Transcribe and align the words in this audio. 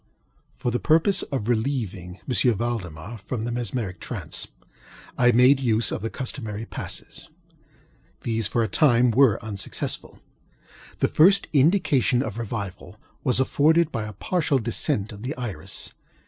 For 0.55 0.71
the 0.71 0.79
purpose 0.79 1.21
of 1.21 1.47
relieving 1.47 2.21
M. 2.27 2.53
Valdemar 2.57 3.19
from 3.19 3.43
the 3.43 3.51
mesmeric 3.51 3.99
trance, 3.99 4.47
I 5.15 5.31
made 5.31 5.59
use 5.59 5.91
of 5.91 6.01
the 6.01 6.09
customary 6.09 6.65
passes. 6.65 7.29
These, 8.23 8.47
for 8.47 8.63
a 8.63 8.67
time, 8.67 9.11
were 9.11 9.37
unsuccessful. 9.45 10.19
The 11.01 11.07
first 11.07 11.47
indication 11.53 12.23
of 12.23 12.39
revival 12.39 12.97
was 13.23 13.39
afforded 13.39 13.91
by 13.91 14.05
a 14.07 14.13
partial 14.13 14.57
descent 14.57 15.11
of 15.11 15.21
the 15.21 15.37
iris. 15.37 15.93